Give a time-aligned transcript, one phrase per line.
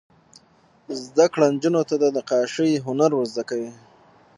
[1.03, 3.71] زده کړه نجونو ته د نقاشۍ هنر ور زده کوي.